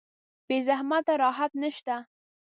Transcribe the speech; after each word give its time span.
بې 0.47 0.57
زحمته 0.67 1.13
راحت 1.23 1.51
نشته. 1.61 1.95